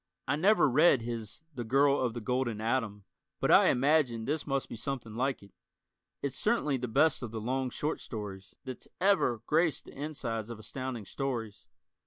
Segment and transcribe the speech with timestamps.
[0.27, 3.03] I never read his "The Girl of the Golden Atom"
[3.39, 5.51] but I imagine this must be something like it.
[6.23, 10.57] It's certainly the best of the "long short stories" that's ever graced the insides of
[10.57, 11.67] Astounding Stories.